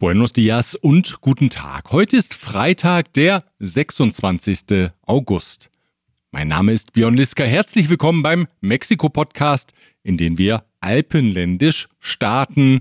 Buenos 0.00 0.32
dias 0.32 0.74
und 0.76 1.20
guten 1.20 1.50
Tag. 1.50 1.92
Heute 1.92 2.16
ist 2.16 2.32
Freitag, 2.32 3.12
der 3.12 3.44
26. 3.58 4.90
August. 5.02 5.68
Mein 6.30 6.48
Name 6.48 6.72
ist 6.72 6.94
Björn 6.94 7.12
Liska. 7.12 7.44
Herzlich 7.44 7.90
willkommen 7.90 8.22
beim 8.22 8.46
Mexiko-Podcast, 8.62 9.74
in 10.02 10.16
dem 10.16 10.38
wir 10.38 10.64
alpenländisch 10.80 11.86
starten. 11.98 12.80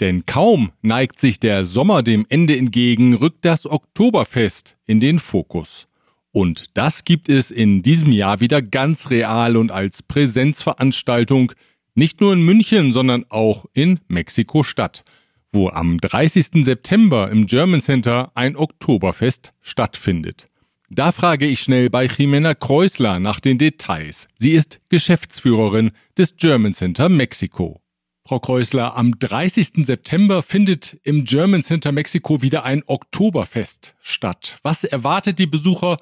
Denn 0.00 0.24
kaum 0.24 0.72
neigt 0.80 1.20
sich 1.20 1.38
der 1.38 1.66
Sommer 1.66 2.02
dem 2.02 2.24
Ende 2.30 2.56
entgegen, 2.56 3.16
rückt 3.16 3.44
das 3.44 3.66
Oktoberfest 3.66 4.78
in 4.86 5.00
den 5.00 5.18
Fokus. 5.18 5.88
Und 6.32 6.64
das 6.72 7.04
gibt 7.04 7.28
es 7.28 7.50
in 7.50 7.82
diesem 7.82 8.12
Jahr 8.12 8.40
wieder 8.40 8.62
ganz 8.62 9.10
real 9.10 9.58
und 9.58 9.70
als 9.70 10.02
Präsenzveranstaltung 10.02 11.52
nicht 11.96 12.20
nur 12.20 12.32
in 12.32 12.42
München, 12.42 12.92
sondern 12.92 13.24
auch 13.30 13.64
in 13.72 13.98
Mexiko-Stadt, 14.08 15.02
wo 15.50 15.68
am 15.70 15.98
30. 15.98 16.64
September 16.64 17.30
im 17.30 17.46
German 17.46 17.80
Center 17.80 18.30
ein 18.34 18.56
Oktoberfest 18.56 19.52
stattfindet. 19.60 20.48
Da 20.88 21.10
frage 21.10 21.46
ich 21.46 21.60
schnell 21.60 21.90
bei 21.90 22.06
Jimena 22.06 22.54
Kreusler 22.54 23.18
nach 23.18 23.40
den 23.40 23.58
Details. 23.58 24.28
Sie 24.38 24.52
ist 24.52 24.78
Geschäftsführerin 24.88 25.90
des 26.16 26.36
German 26.36 26.74
Center 26.74 27.08
Mexiko. 27.08 27.80
Frau 28.24 28.40
Kreusler, 28.40 28.96
am 28.96 29.18
30. 29.18 29.86
September 29.86 30.42
findet 30.42 30.98
im 31.02 31.24
German 31.24 31.62
Center 31.62 31.92
Mexiko 31.92 32.42
wieder 32.42 32.64
ein 32.64 32.82
Oktoberfest 32.86 33.94
statt. 34.00 34.58
Was 34.62 34.84
erwartet 34.84 35.38
die 35.38 35.46
Besucher 35.46 35.96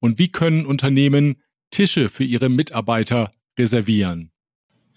und 0.00 0.18
wie 0.18 0.28
können 0.28 0.66
Unternehmen 0.66 1.36
Tische 1.70 2.08
für 2.08 2.24
ihre 2.24 2.48
Mitarbeiter 2.48 3.30
reservieren? 3.58 4.30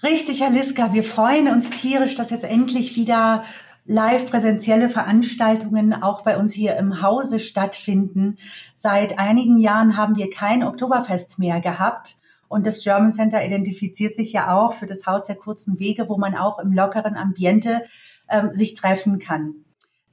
Richtig, 0.04 0.41
Herr 0.41 0.50
Liska, 0.50 0.94
wir 0.94 1.04
freuen 1.04 1.48
uns 1.48 1.70
tierisch, 1.70 2.16
dass 2.16 2.32
jetzt 2.32 2.44
endlich 2.44 2.96
wieder 2.96 3.44
live 3.85 4.26
präsentielle 4.26 4.90
Veranstaltungen 4.90 5.93
auch 5.93 6.24
bei 6.24 6.38
uns 6.38 6.54
hier 6.54 6.76
im 6.77 7.04
Hause 7.04 7.40
stattfinden. 7.40 8.38
Seit 8.74 9.20
einigen 9.20 9.60
Jahren 9.60 9.98
haben 9.98 10.16
wir 10.16 10.32
kein 10.32 10.63
Oktoberfest 10.63 11.38
mehr 11.38 11.62
gehabt. 11.62 12.16
Und 12.48 12.66
das 12.66 12.84
German 12.84 13.12
Center 13.12 13.46
identifiziert 13.46 14.16
sich 14.16 14.34
ja 14.34 14.58
auch 14.58 14.74
für 14.74 14.88
das 14.88 15.05
Haus 15.05 15.26
der 15.26 15.35
kurzen 15.35 15.80
Wege, 15.80 16.10
wo 16.10 16.18
man 16.18 16.36
auch 16.36 16.58
im 16.58 16.74
lockeren 16.74 17.15
Ambiente 17.15 17.84
ähm, 18.27 18.49
sich 18.49 18.74
treffen 18.74 19.20
kann. 19.20 19.54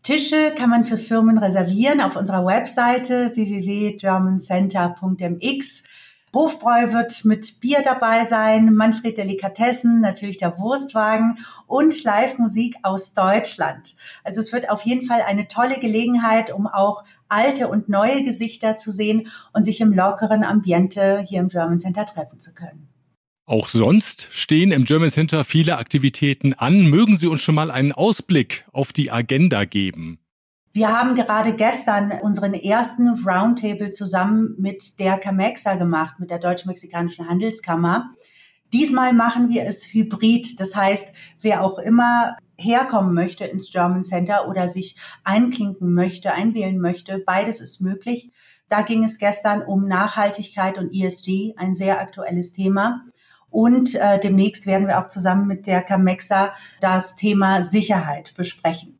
Tische 0.02 0.52
kann 0.54 0.68
man 0.70 0.84
für 0.84 0.98
Firmen 0.98 1.38
reservieren 1.38 2.02
auf 2.02 2.16
unserer 2.16 2.44
Webseite 2.44 3.32
www.germancenter.mx. 3.34 5.84
Hofbräu 6.34 6.92
wird 6.92 7.24
mit 7.24 7.60
Bier 7.60 7.80
dabei 7.82 8.24
sein, 8.24 8.74
Manfred 8.74 9.16
Delikatessen, 9.16 10.00
natürlich 10.00 10.36
der 10.36 10.58
Wurstwagen 10.58 11.38
und 11.66 12.04
Live-Musik 12.04 12.76
aus 12.82 13.14
Deutschland. 13.14 13.96
Also 14.24 14.40
es 14.40 14.52
wird 14.52 14.70
auf 14.70 14.82
jeden 14.82 15.06
Fall 15.06 15.22
eine 15.22 15.48
tolle 15.48 15.78
Gelegenheit, 15.78 16.52
um 16.52 16.66
auch 16.66 17.04
alte 17.28 17.68
und 17.68 17.88
neue 17.88 18.22
Gesichter 18.24 18.76
zu 18.76 18.90
sehen 18.90 19.28
und 19.52 19.64
sich 19.64 19.80
im 19.80 19.92
lockeren 19.92 20.44
Ambiente 20.44 21.24
hier 21.26 21.40
im 21.40 21.48
German 21.48 21.78
Center 21.78 22.04
treffen 22.04 22.40
zu 22.40 22.54
können. 22.54 22.88
Auch 23.46 23.70
sonst 23.70 24.28
stehen 24.30 24.72
im 24.72 24.84
German 24.84 25.08
Center 25.08 25.42
viele 25.42 25.78
Aktivitäten 25.78 26.52
an. 26.52 26.82
Mögen 26.82 27.16
Sie 27.16 27.26
uns 27.26 27.40
schon 27.40 27.54
mal 27.54 27.70
einen 27.70 27.92
Ausblick 27.92 28.66
auf 28.72 28.92
die 28.92 29.10
Agenda 29.10 29.64
geben? 29.64 30.18
Wir 30.72 30.88
haben 30.88 31.14
gerade 31.14 31.54
gestern 31.54 32.12
unseren 32.22 32.54
ersten 32.54 33.08
Roundtable 33.24 33.90
zusammen 33.90 34.54
mit 34.58 34.98
der 35.00 35.18
CAMEXA 35.18 35.74
gemacht, 35.76 36.20
mit 36.20 36.30
der 36.30 36.38
Deutsch-Mexikanischen 36.38 37.28
Handelskammer. 37.28 38.10
Diesmal 38.72 39.14
machen 39.14 39.48
wir 39.48 39.64
es 39.64 39.94
hybrid. 39.94 40.60
Das 40.60 40.76
heißt, 40.76 41.14
wer 41.40 41.64
auch 41.64 41.78
immer 41.78 42.36
herkommen 42.58 43.14
möchte 43.14 43.44
ins 43.44 43.70
German 43.70 44.04
Center 44.04 44.48
oder 44.48 44.68
sich 44.68 44.96
einklinken 45.24 45.94
möchte, 45.94 46.32
einwählen 46.32 46.78
möchte, 46.78 47.18
beides 47.18 47.60
ist 47.60 47.80
möglich. 47.80 48.30
Da 48.68 48.82
ging 48.82 49.04
es 49.04 49.18
gestern 49.18 49.62
um 49.62 49.86
Nachhaltigkeit 49.86 50.76
und 50.76 50.92
ESG, 50.94 51.54
ein 51.56 51.72
sehr 51.72 52.00
aktuelles 52.00 52.52
Thema. 52.52 53.04
Und 53.48 53.94
äh, 53.94 54.18
demnächst 54.18 54.66
werden 54.66 54.86
wir 54.86 55.00
auch 55.00 55.06
zusammen 55.06 55.46
mit 55.46 55.66
der 55.66 55.82
CAMEXA 55.82 56.52
das 56.80 57.16
Thema 57.16 57.62
Sicherheit 57.62 58.34
besprechen. 58.36 58.97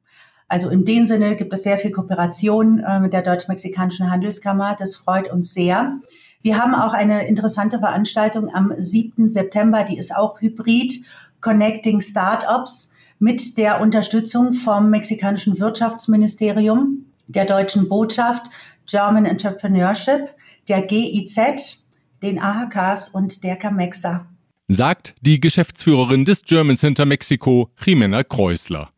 Also 0.48 0.70
in 0.70 0.84
dem 0.84 1.04
Sinne 1.04 1.36
gibt 1.36 1.52
es 1.52 1.62
sehr 1.62 1.78
viel 1.78 1.92
Kooperation 1.92 2.80
äh, 2.80 3.00
mit 3.00 3.12
der 3.12 3.22
Deutsch-Mexikanischen 3.22 4.10
Handelskammer. 4.10 4.74
Das 4.78 4.96
freut 4.96 5.30
uns 5.30 5.52
sehr. 5.52 5.98
Wir 6.40 6.56
haben 6.56 6.74
auch 6.74 6.94
eine 6.94 7.26
interessante 7.26 7.78
Veranstaltung 7.78 8.54
am 8.54 8.72
7. 8.76 9.28
September, 9.28 9.84
die 9.84 9.98
ist 9.98 10.14
auch 10.14 10.40
hybrid, 10.40 11.04
Connecting 11.40 12.00
Startups 12.00 12.94
mit 13.18 13.58
der 13.58 13.80
Unterstützung 13.80 14.54
vom 14.54 14.90
mexikanischen 14.90 15.58
Wirtschaftsministerium, 15.58 17.06
der 17.26 17.44
deutschen 17.44 17.88
Botschaft, 17.88 18.46
German 18.86 19.26
Entrepreneurship, 19.26 20.34
der 20.68 20.82
GIZ, 20.82 21.86
den 22.22 22.40
AHKs 22.40 23.08
und 23.08 23.44
der 23.44 23.56
CAMEXA. 23.56 24.26
Sagt 24.68 25.14
die 25.20 25.40
Geschäftsführerin 25.40 26.24
des 26.24 26.42
German 26.42 26.76
Center 26.76 27.06
Mexiko, 27.06 27.70
Jimena 27.82 28.22
Kreusler. 28.22 28.90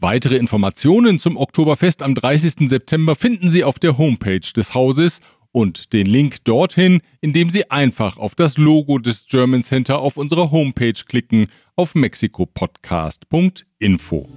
Weitere 0.00 0.36
Informationen 0.36 1.18
zum 1.18 1.36
Oktoberfest 1.36 2.04
am 2.04 2.14
30. 2.14 2.70
September 2.70 3.16
finden 3.16 3.50
Sie 3.50 3.64
auf 3.64 3.80
der 3.80 3.98
Homepage 3.98 4.38
des 4.38 4.72
Hauses 4.72 5.18
und 5.50 5.92
den 5.92 6.06
Link 6.06 6.44
dorthin, 6.44 7.00
indem 7.20 7.50
Sie 7.50 7.68
einfach 7.68 8.16
auf 8.16 8.36
das 8.36 8.58
Logo 8.58 8.98
des 8.98 9.26
German 9.26 9.64
Center 9.64 9.98
auf 9.98 10.16
unserer 10.16 10.52
Homepage 10.52 10.92
klicken 10.92 11.48
auf 11.74 11.96
mexikopodcast.info. 11.96 14.28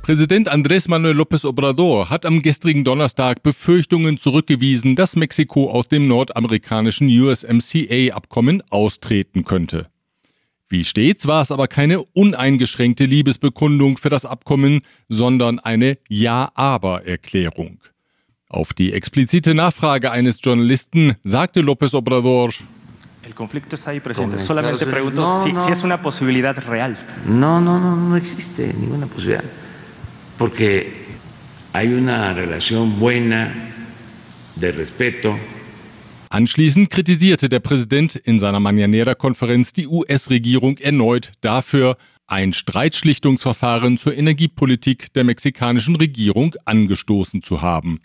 Präsident 0.00 0.50
Andrés 0.50 0.88
Manuel 0.88 1.20
López 1.20 1.46
Obrador 1.46 2.08
hat 2.08 2.24
am 2.24 2.40
gestrigen 2.40 2.84
Donnerstag 2.84 3.42
Befürchtungen 3.42 4.16
zurückgewiesen, 4.16 4.96
dass 4.96 5.16
Mexiko 5.16 5.68
aus 5.68 5.88
dem 5.88 6.08
nordamerikanischen 6.08 7.08
USMCA-Abkommen 7.08 8.62
austreten 8.70 9.44
könnte. 9.44 9.90
Wie 10.72 10.84
stets 10.84 11.26
war 11.26 11.42
es 11.42 11.50
aber 11.50 11.68
keine 11.68 12.02
uneingeschränkte 12.14 13.04
Liebesbekundung 13.04 13.98
für 13.98 14.08
das 14.08 14.24
Abkommen, 14.24 14.80
sondern 15.06 15.58
eine 15.58 15.98
Ja-Aber-Erklärung. 16.08 17.78
Auf 18.48 18.72
die 18.72 18.94
explizite 18.94 19.52
Nachfrage 19.52 20.10
eines 20.10 20.40
Journalisten 20.42 21.12
sagte 21.24 21.60
López 21.60 21.92
Obrador, 21.92 22.54
El 23.22 23.34
conflicto 23.34 23.76
está 23.76 23.90
ahí 23.90 24.00
presente. 24.00 24.38
Solamente 24.38 24.86
pregunto 24.86 25.20
no, 25.20 25.44
si, 25.44 25.52
no. 25.52 25.60
si, 25.60 25.70
es 25.72 25.82
una 25.82 26.00
posibilidad 26.00 26.56
real. 26.66 26.96
No, 27.26 27.60
no, 27.60 27.78
no, 27.78 27.94
no 27.94 28.16
existe 28.16 28.72
ninguna 28.72 29.06
posibilidad. 29.06 29.44
Porque 30.38 30.90
hay 31.74 31.92
una 31.92 32.32
relación 32.32 32.98
buena 32.98 33.52
de 34.56 34.72
respeto 34.72 35.38
Anschließend 36.32 36.88
kritisierte 36.88 37.50
der 37.50 37.60
Präsident 37.60 38.16
in 38.16 38.40
seiner 38.40 38.58
Mañanera-Konferenz 38.58 39.74
die 39.74 39.86
US-Regierung 39.86 40.78
erneut 40.78 41.32
dafür, 41.42 41.98
ein 42.26 42.54
Streitschlichtungsverfahren 42.54 43.98
zur 43.98 44.16
Energiepolitik 44.16 45.12
der 45.12 45.24
mexikanischen 45.24 45.94
Regierung 45.94 46.54
angestoßen 46.64 47.42
zu 47.42 47.60
haben. 47.60 48.00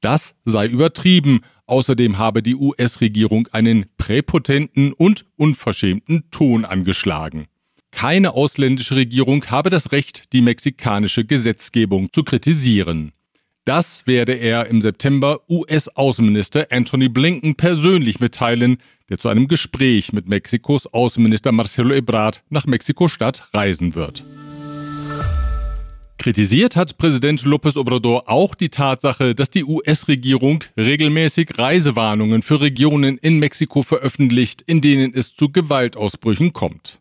Das 0.00 0.34
sei 0.46 0.68
übertrieben, 0.68 1.40
außerdem 1.66 2.16
habe 2.16 2.42
die 2.42 2.54
US-Regierung 2.54 3.46
einen 3.52 3.84
präpotenten 3.98 4.94
und 4.94 5.26
unverschämten 5.36 6.30
Ton 6.30 6.64
angeschlagen. 6.64 7.44
Keine 7.90 8.32
ausländische 8.32 8.96
Regierung 8.96 9.44
habe 9.50 9.68
das 9.68 9.92
Recht, 9.92 10.32
die 10.32 10.40
mexikanische 10.40 11.26
Gesetzgebung 11.26 12.10
zu 12.10 12.24
kritisieren. 12.24 13.12
Das 13.66 14.06
werde 14.06 14.32
er 14.32 14.66
im 14.68 14.80
September 14.80 15.40
US-Außenminister 15.48 16.68
Anthony 16.70 17.08
Blinken 17.10 17.56
persönlich 17.56 18.18
mitteilen, 18.18 18.78
der 19.10 19.18
zu 19.18 19.28
einem 19.28 19.48
Gespräch 19.48 20.14
mit 20.14 20.28
Mexikos 20.28 20.86
Außenminister 20.86 21.52
Marcelo 21.52 21.94
Ebrard 21.94 22.42
nach 22.48 22.64
Mexiko-Stadt 22.64 23.48
reisen 23.52 23.94
wird. 23.94 24.24
Kritisiert 26.16 26.76
hat 26.76 26.96
Präsident 26.98 27.42
López 27.42 27.78
Obrador 27.78 28.28
auch 28.28 28.54
die 28.54 28.68
Tatsache, 28.68 29.34
dass 29.34 29.50
die 29.50 29.64
US-Regierung 29.64 30.64
regelmäßig 30.76 31.58
Reisewarnungen 31.58 32.42
für 32.42 32.60
Regionen 32.60 33.18
in 33.18 33.38
Mexiko 33.38 33.82
veröffentlicht, 33.82 34.62
in 34.66 34.80
denen 34.80 35.14
es 35.14 35.34
zu 35.34 35.50
Gewaltausbrüchen 35.50 36.52
kommt. 36.52 37.00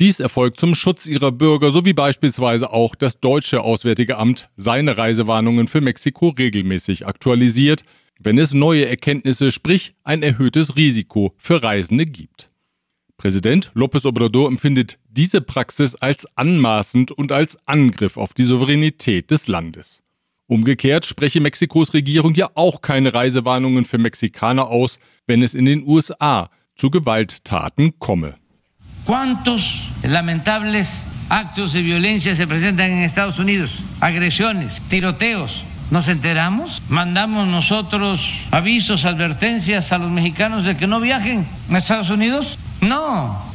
Dies 0.00 0.18
erfolgt 0.18 0.58
zum 0.58 0.74
Schutz 0.74 1.06
ihrer 1.06 1.30
Bürger, 1.30 1.70
so 1.70 1.84
wie 1.84 1.92
beispielsweise 1.92 2.72
auch 2.72 2.96
das 2.96 3.20
deutsche 3.20 3.60
Auswärtige 3.60 4.18
Amt 4.18 4.50
seine 4.56 4.98
Reisewarnungen 4.98 5.68
für 5.68 5.80
Mexiko 5.80 6.30
regelmäßig 6.30 7.06
aktualisiert, 7.06 7.84
wenn 8.18 8.38
es 8.38 8.54
neue 8.54 8.86
Erkenntnisse, 8.86 9.52
sprich 9.52 9.94
ein 10.02 10.22
erhöhtes 10.22 10.76
Risiko 10.76 11.34
für 11.38 11.62
Reisende 11.62 12.06
gibt. 12.06 12.50
Präsident 13.16 13.70
López 13.76 14.04
Obrador 14.04 14.48
empfindet 14.48 14.98
diese 15.08 15.40
Praxis 15.40 15.94
als 15.94 16.26
anmaßend 16.36 17.12
und 17.12 17.30
als 17.30 17.56
Angriff 17.66 18.16
auf 18.16 18.34
die 18.34 18.44
Souveränität 18.44 19.30
des 19.30 19.46
Landes. 19.46 20.02
Umgekehrt 20.46 21.06
spreche 21.06 21.40
Mexikos 21.40 21.94
Regierung 21.94 22.34
ja 22.34 22.50
auch 22.54 22.82
keine 22.82 23.14
Reisewarnungen 23.14 23.84
für 23.84 23.98
Mexikaner 23.98 24.68
aus, 24.68 24.98
wenn 25.26 25.42
es 25.42 25.54
in 25.54 25.64
den 25.64 25.86
USA 25.86 26.50
zu 26.74 26.90
Gewalttaten 26.90 27.98
komme. 28.00 28.34
¿Cuántos 29.04 29.62
lamentables 30.02 30.88
actos 31.28 31.74
de 31.74 31.82
violencia 31.82 32.34
se 32.34 32.46
presentan 32.46 32.90
en 32.90 32.98
Estados 33.00 33.38
Unidos? 33.38 33.82
Agresiones, 34.00 34.80
tiroteos. 34.88 35.62
¿Nos 35.90 36.08
enteramos? 36.08 36.80
¿Mandamos 36.88 37.46
nosotros 37.46 38.20
avisos, 38.50 39.04
advertencias 39.04 39.92
a 39.92 39.98
los 39.98 40.10
mexicanos 40.10 40.64
de 40.64 40.78
que 40.78 40.86
no 40.86 41.00
viajen 41.00 41.46
a 41.70 41.76
Estados 41.76 42.08
Unidos? 42.08 42.58
No. 42.80 43.52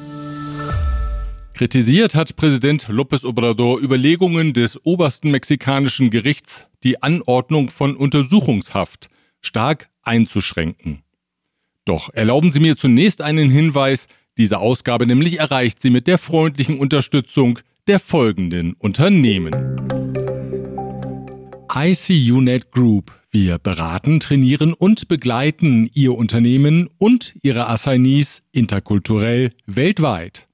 Kritisiert 1.54 2.14
hat 2.14 2.36
Präsident 2.36 2.88
López 2.88 3.26
Obrador 3.26 3.82
Überlegungen 3.82 4.54
des 4.54 4.80
obersten 4.86 5.32
mexikanischen 5.32 6.12
Gerichts, 6.12 6.68
die 6.84 7.02
Anordnung 7.02 7.72
von 7.72 7.96
Untersuchungshaft 7.96 9.10
stark 9.42 9.90
einzuschränken. 10.04 11.02
Doch 11.86 12.14
erlauben 12.14 12.52
Sie 12.52 12.60
mir 12.60 12.78
zunächst 12.78 13.22
einen 13.22 13.50
Hinweis, 13.50 14.08
diese 14.40 14.60
Ausgabe 14.60 15.06
nämlich 15.06 15.38
erreicht 15.38 15.82
Sie 15.82 15.90
mit 15.90 16.08
der 16.08 16.18
freundlichen 16.18 16.80
Unterstützung 16.80 17.60
der 17.88 18.00
folgenden 18.00 18.74
Unternehmen. 18.74 19.54
ICUNet 21.72 22.72
Group. 22.72 23.12
Wir 23.32 23.60
beraten, 23.60 24.20
trainieren 24.20 24.74
und 24.74 25.08
begleiten 25.08 25.90
Ihr 25.94 26.16
Unternehmen 26.16 26.90
und 26.98 27.36
Ihre 27.44 27.68
Assignees 27.68 28.42
interkulturell 28.52 29.52
weltweit. 29.68 30.48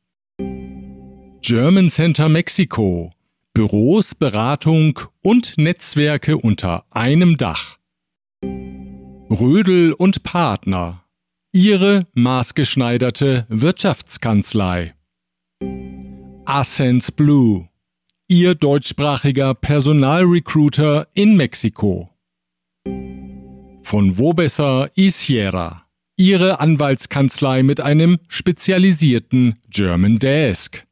German 1.42 1.90
Center 1.90 2.28
Mexiko. 2.28 3.14
Büros, 3.54 4.16
Beratung 4.16 5.00
und 5.22 5.58
Netzwerke 5.58 6.38
unter 6.38 6.86
einem 6.90 7.38
Dach. 7.38 7.78
Rödel 9.30 9.94
und 9.94 10.24
Partner. 10.24 11.05
Ihre 11.56 12.06
maßgeschneiderte 12.16 13.46
Wirtschaftskanzlei. 13.48 14.94
Ascens 16.44 17.14
Blue. 17.14 17.70
Ihr 18.28 18.56
deutschsprachiger 18.56 19.54
Personalrecruiter 19.54 21.08
in 21.14 21.38
Mexiko. 21.38 22.10
Von 23.84 24.18
Wobesser 24.18 24.90
y 24.98 25.10
Sierra. 25.10 25.86
Ihre 26.18 26.60
Anwaltskanzlei 26.60 27.64
mit 27.64 27.80
einem 27.80 28.18
spezialisierten 28.28 29.56
German 29.70 30.18
Desk. 30.18 30.86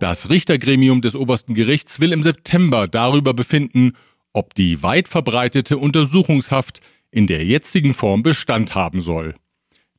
Das 0.00 0.28
Richtergremium 0.28 1.00
des 1.00 1.16
obersten 1.16 1.54
Gerichts 1.54 1.98
will 1.98 2.12
im 2.12 2.22
September 2.22 2.88
darüber 2.88 3.32
befinden, 3.32 3.92
ob 4.34 4.54
die 4.54 4.82
weit 4.82 5.08
verbreitete 5.08 5.78
Untersuchungshaft 5.78 6.82
in 7.12 7.28
der 7.28 7.44
jetzigen 7.44 7.94
Form 7.94 8.24
Bestand 8.24 8.74
haben 8.74 9.00
soll. 9.00 9.34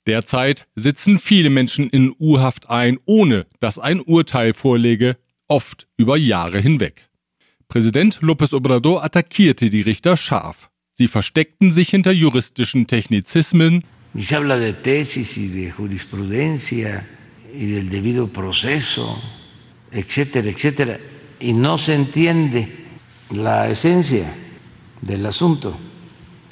Derzeit 0.06 0.68
sitzen 0.76 1.18
viele 1.18 1.50
Menschen 1.50 1.90
in 1.90 2.14
U-Haft 2.20 2.70
ein, 2.70 3.00
ohne 3.06 3.46
dass 3.62 3.80
ein 3.80 4.02
Urteil 4.02 4.54
vorlege, 4.54 5.18
oft 5.48 5.88
über 5.96 6.18
Jahre 6.18 6.60
hinweg. 6.60 7.08
Präsident 7.70 8.20
López 8.22 8.54
Obrador 8.54 9.04
attackierte 9.04 9.70
die 9.70 9.82
Richter 9.82 10.18
scharf. 10.18 10.70
Sie 10.94 11.08
versteckten 11.08 11.72
sich 11.72 11.90
hinter 11.90 12.12
juristischen 12.12 12.86
Technizismen. 12.86 13.84
Se 14.16 14.36
habla 14.36 14.58
de 14.58 14.74
tesis 14.74 15.38
y 15.38 15.48
de 15.48 15.72
jurisprudencia 15.72 17.04
y 17.52 17.66
del 17.66 17.90
debido 17.90 18.28
proceso, 18.28 19.20
etcétera, 19.92 20.50
etcétera, 20.50 21.00
y 21.40 21.54
no 21.54 21.78
se 21.78 21.96
entiende 21.96 22.68
la 23.32 23.70
esencia 23.70 24.32
del 25.02 25.26
asunto. 25.26 25.76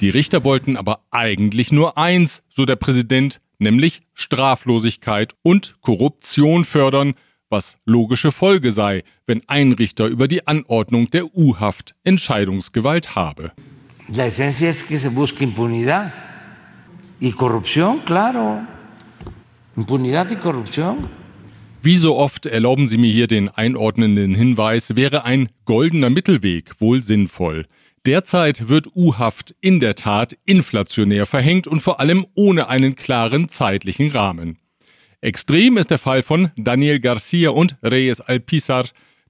Die 0.02 0.10
Richter 0.10 0.42
wollten 0.42 0.76
aber 0.76 0.98
eigentlich 1.12 1.70
nur 1.70 1.96
eins, 1.96 2.42
so 2.48 2.64
der 2.64 2.74
Präsident, 2.74 3.40
nämlich 3.60 4.02
Straflosigkeit 4.14 5.32
und 5.42 5.76
Korruption 5.80 6.64
fördern, 6.64 7.14
was 7.48 7.76
logische 7.84 8.32
Folge 8.32 8.72
sei, 8.72 9.04
wenn 9.26 9.42
ein 9.46 9.70
Richter 9.70 10.06
über 10.06 10.26
die 10.26 10.44
Anordnung 10.48 11.08
der 11.10 11.36
U-Haft 11.36 11.94
Entscheidungsgewalt 12.02 13.14
habe. 13.14 13.52
La 14.08 14.26
esencia 14.26 14.68
es 14.68 14.84
que 14.84 14.98
se 14.98 15.10
busca 15.10 15.44
impunidad 15.44 16.12
y 17.20 17.30
corrupción, 17.30 18.00
claro. 18.04 18.66
Impunidad 19.76 20.32
y 20.32 20.36
corrupción. 20.36 21.08
Wie 21.80 21.96
so 21.96 22.16
oft 22.16 22.46
erlauben 22.46 22.88
Sie 22.88 22.98
mir 22.98 23.12
hier 23.12 23.28
den 23.28 23.48
einordnenden 23.48 24.34
Hinweis, 24.34 24.96
wäre 24.96 25.24
ein 25.24 25.48
goldener 25.64 26.10
Mittelweg 26.10 26.80
wohl 26.80 27.04
sinnvoll. 27.04 27.66
Derzeit 28.04 28.68
wird 28.68 28.88
U-Haft 28.96 29.54
in 29.60 29.78
der 29.78 29.94
Tat 29.94 30.36
inflationär 30.44 31.24
verhängt 31.24 31.68
und 31.68 31.82
vor 31.82 32.00
allem 32.00 32.26
ohne 32.34 32.68
einen 32.68 32.96
klaren 32.96 33.48
zeitlichen 33.48 34.10
Rahmen. 34.10 34.58
Extrem 35.20 35.76
ist 35.76 35.90
der 35.90 35.98
Fall 35.98 36.24
von 36.24 36.50
Daniel 36.56 36.98
Garcia 36.98 37.50
und 37.50 37.76
Reyes 37.80 38.20
Alpizar, 38.20 38.86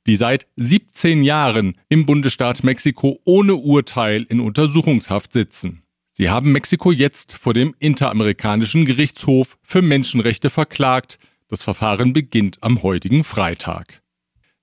die 0.06 0.16
seit 0.16 0.46
17 0.56 1.22
Jahren 1.22 1.76
im 1.90 2.06
Bundesstaat 2.06 2.64
Mexiko 2.64 3.20
ohne 3.24 3.56
Urteil 3.56 4.22
in 4.22 4.40
Untersuchungshaft 4.40 5.34
sitzen. 5.34 5.82
Sie 6.12 6.30
haben 6.30 6.52
Mexiko 6.52 6.92
jetzt 6.92 7.34
vor 7.34 7.52
dem 7.54 7.74
Interamerikanischen 7.78 8.86
Gerichtshof 8.86 9.58
für 9.62 9.82
Menschenrechte 9.82 10.50
verklagt. 10.50 11.18
Das 11.48 11.62
Verfahren 11.62 12.14
beginnt 12.14 12.58
am 12.62 12.82
heutigen 12.82 13.22
Freitag. 13.22 14.01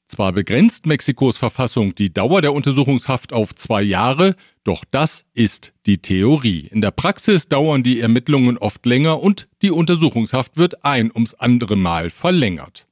Zwar 0.09 0.33
begrenzt 0.33 0.87
Mexikos 0.87 1.37
Verfassung 1.37 1.93
die 1.93 2.11
Dauer 2.11 2.41
der 2.41 2.53
Untersuchungshaft 2.53 3.31
auf 3.31 3.53
zwei 3.53 3.83
Jahre, 3.83 4.35
doch 4.63 4.83
das 4.89 5.23
ist 5.35 5.71
die 5.85 5.99
Theorie. 5.99 6.67
In 6.71 6.81
der 6.81 6.89
Praxis 6.89 7.47
dauern 7.47 7.83
die 7.83 7.99
Ermittlungen 7.99 8.57
oft 8.57 8.83
länger 8.87 9.21
und 9.21 9.47
die 9.61 9.69
Untersuchungshaft 9.69 10.57
wird 10.57 10.83
ein 10.83 11.11
ums 11.13 11.35
andere 11.35 11.75
Mal 11.75 12.09
verlängert. 12.09 12.87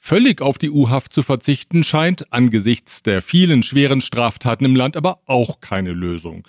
Völlig 0.00 0.42
auf 0.42 0.58
die 0.58 0.70
U-Haft 0.70 1.12
zu 1.12 1.22
verzichten 1.22 1.84
scheint 1.84 2.32
angesichts 2.32 3.04
der 3.04 3.22
vielen 3.22 3.62
schweren 3.62 4.00
Straftaten 4.00 4.64
im 4.64 4.74
Land 4.74 4.96
aber 4.96 5.20
auch 5.26 5.60
keine 5.60 5.92
Lösung. 5.92 6.48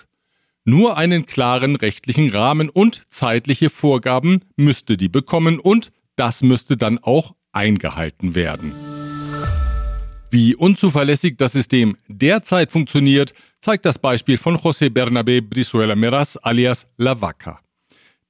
Nur 0.64 0.98
einen 0.98 1.26
klaren 1.26 1.76
rechtlichen 1.76 2.30
Rahmen 2.30 2.70
und 2.70 3.02
zeitliche 3.10 3.70
Vorgaben 3.70 4.40
müsste 4.56 4.96
die 4.96 5.08
bekommen 5.08 5.60
und 5.60 5.92
das 6.16 6.42
müsste 6.42 6.76
dann 6.76 6.98
auch 6.98 7.36
eingehalten 7.52 8.34
werden. 8.34 8.97
Wie 10.30 10.54
unzuverlässig 10.54 11.36
das 11.38 11.52
System 11.52 11.96
derzeit 12.06 12.70
funktioniert, 12.70 13.32
zeigt 13.60 13.86
das 13.86 13.98
Beispiel 13.98 14.36
von 14.36 14.56
José 14.56 14.90
Bernabé 14.90 15.40
Brizuela 15.40 15.96
Meras 15.96 16.36
alias 16.36 16.86
La 16.98 17.20
Vaca. 17.20 17.60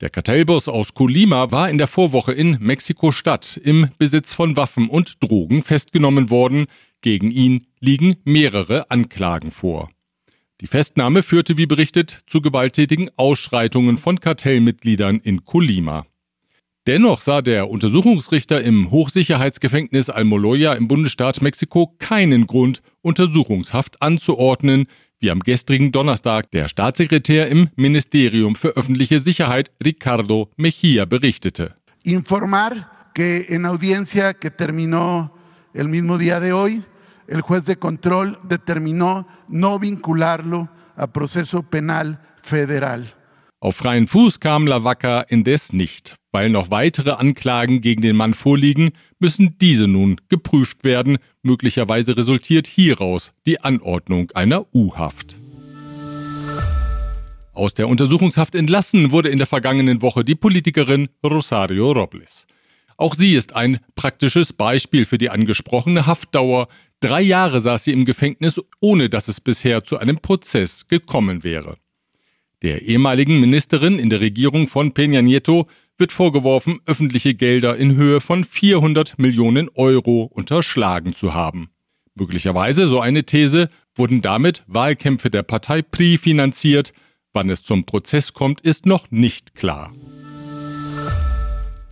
Der 0.00 0.08
Kartellboss 0.08 0.68
aus 0.68 0.94
Colima 0.94 1.50
war 1.50 1.68
in 1.68 1.76
der 1.76 1.88
Vorwoche 1.88 2.32
in 2.32 2.56
Mexiko-Stadt 2.60 3.60
im 3.64 3.88
Besitz 3.98 4.32
von 4.32 4.56
Waffen 4.56 4.88
und 4.88 5.24
Drogen 5.24 5.64
festgenommen 5.64 6.30
worden. 6.30 6.66
Gegen 7.00 7.32
ihn 7.32 7.66
liegen 7.80 8.16
mehrere 8.22 8.92
Anklagen 8.92 9.50
vor. 9.50 9.90
Die 10.60 10.68
Festnahme 10.68 11.24
führte, 11.24 11.56
wie 11.56 11.66
berichtet, 11.66 12.20
zu 12.26 12.40
gewalttätigen 12.40 13.10
Ausschreitungen 13.16 13.98
von 13.98 14.20
Kartellmitgliedern 14.20 15.18
in 15.18 15.44
Colima. 15.44 16.06
Dennoch 16.88 17.20
sah 17.20 17.42
der 17.42 17.68
Untersuchungsrichter 17.68 18.62
im 18.62 18.90
Hochsicherheitsgefängnis 18.90 20.08
Almoloya 20.08 20.72
im 20.72 20.88
Bundesstaat 20.88 21.42
Mexiko 21.42 21.94
keinen 21.98 22.46
Grund, 22.46 22.80
Untersuchungshaft 23.02 24.00
anzuordnen, 24.00 24.86
wie 25.20 25.30
am 25.30 25.40
gestrigen 25.40 25.92
Donnerstag 25.92 26.50
der 26.50 26.66
Staatssekretär 26.66 27.48
im 27.48 27.68
Ministerium 27.76 28.56
für 28.56 28.68
öffentliche 28.68 29.18
Sicherheit 29.18 29.70
Ricardo 29.84 30.48
Mejía 30.56 31.04
berichtete. 31.04 31.74
Informar 32.04 33.12
que 33.12 33.44
en 33.50 33.66
audiencia 33.66 34.32
que 34.32 34.50
terminó 34.50 35.30
el 35.74 35.88
mismo 35.88 36.16
día 36.16 36.40
de 36.40 36.54
hoy, 36.54 36.82
el 37.26 37.42
juez 37.42 37.66
de 37.66 37.76
control 37.76 38.38
determinó 38.48 39.28
no 39.46 39.78
vincularlo 39.78 40.70
a 40.96 41.06
proceso 41.06 41.62
penal 41.64 42.18
federal. 42.40 43.17
Auf 43.60 43.74
freien 43.74 44.06
Fuß 44.06 44.38
kam 44.38 44.68
Lavacca 44.68 45.22
indes 45.22 45.72
nicht. 45.72 46.14
Weil 46.30 46.48
noch 46.48 46.70
weitere 46.70 47.12
Anklagen 47.12 47.80
gegen 47.80 48.02
den 48.02 48.14
Mann 48.14 48.34
vorliegen, 48.34 48.92
müssen 49.18 49.56
diese 49.58 49.88
nun 49.88 50.20
geprüft 50.28 50.84
werden. 50.84 51.18
Möglicherweise 51.42 52.16
resultiert 52.16 52.68
hieraus 52.68 53.32
die 53.46 53.60
Anordnung 53.60 54.30
einer 54.32 54.72
U-Haft. 54.72 55.36
Aus 57.52 57.74
der 57.74 57.88
Untersuchungshaft 57.88 58.54
entlassen 58.54 59.10
wurde 59.10 59.30
in 59.30 59.38
der 59.38 59.48
vergangenen 59.48 60.02
Woche 60.02 60.24
die 60.24 60.36
Politikerin 60.36 61.08
Rosario 61.24 61.90
Robles. 61.90 62.46
Auch 62.96 63.14
sie 63.14 63.34
ist 63.34 63.56
ein 63.56 63.80
praktisches 63.96 64.52
Beispiel 64.52 65.04
für 65.04 65.18
die 65.18 65.30
angesprochene 65.30 66.06
Haftdauer. 66.06 66.68
Drei 67.00 67.22
Jahre 67.22 67.60
saß 67.60 67.84
sie 67.84 67.92
im 67.92 68.04
Gefängnis, 68.04 68.60
ohne 68.80 69.08
dass 69.08 69.26
es 69.26 69.40
bisher 69.40 69.82
zu 69.82 69.98
einem 69.98 70.18
Prozess 70.18 70.86
gekommen 70.86 71.42
wäre. 71.42 71.78
Der 72.62 72.82
ehemaligen 72.82 73.38
Ministerin 73.38 73.98
in 74.00 74.10
der 74.10 74.20
Regierung 74.20 74.66
von 74.66 74.92
Peña 74.92 75.22
Nieto 75.22 75.68
wird 75.96 76.10
vorgeworfen, 76.10 76.80
öffentliche 76.86 77.34
Gelder 77.34 77.76
in 77.76 77.94
Höhe 77.94 78.20
von 78.20 78.42
400 78.42 79.18
Millionen 79.18 79.68
Euro 79.74 80.24
unterschlagen 80.24 81.14
zu 81.14 81.34
haben. 81.34 81.70
Möglicherweise, 82.14 82.88
so 82.88 83.00
eine 83.00 83.24
These, 83.24 83.68
wurden 83.94 84.22
damit 84.22 84.64
Wahlkämpfe 84.66 85.30
der 85.30 85.44
Partei 85.44 85.82
PRI 85.82 86.18
finanziert. 86.18 86.92
Wann 87.32 87.48
es 87.48 87.62
zum 87.62 87.84
Prozess 87.84 88.32
kommt, 88.32 88.60
ist 88.60 88.86
noch 88.86 89.10
nicht 89.10 89.54
klar. 89.54 89.92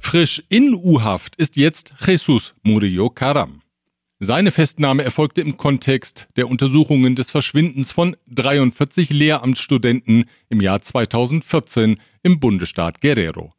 Frisch 0.01 0.43
in 0.49 0.75
U-Haft 0.75 1.37
ist 1.37 1.57
jetzt 1.57 1.95
Jesus 2.05 2.55
Murillo 2.63 3.11
Karam. 3.11 3.63
Seine 4.19 4.51
Festnahme 4.51 5.03
erfolgte 5.03 5.43
im 5.43 5.59
Kontext 5.59 6.27
der 6.37 6.49
Untersuchungen 6.49 7.17
des 7.17 7.31
Verschwindens 7.31 7.93
von 7.93 8.17
43 8.29 9.11
Lehramtsstudenten 9.11 10.25
im 10.49 10.63
Jahr 10.63 10.81
2014 10.81 12.01
im 12.23 12.41
Bundesstaat 12.41 13.03
Guerrero. 13.03 13.53